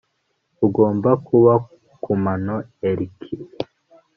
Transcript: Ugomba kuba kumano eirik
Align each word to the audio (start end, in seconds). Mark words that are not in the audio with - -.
Ugomba 0.65 1.09
kuba 1.27 1.53
kumano 2.03 2.55
eirik 2.87 3.19